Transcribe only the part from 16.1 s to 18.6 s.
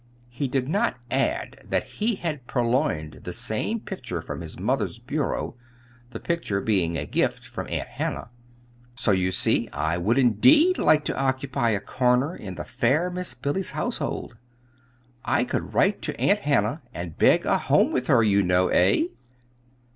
Aunt Hannah and beg a home with her, you